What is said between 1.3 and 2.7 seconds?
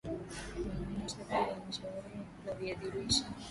wanashauriwa kula